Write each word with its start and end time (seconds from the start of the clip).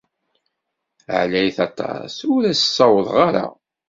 Ɛlayet 1.21 1.57
aṭas, 1.67 2.15
ur 2.33 2.41
as-ssawḍeɣ 2.51 3.15
ara. 3.27 3.45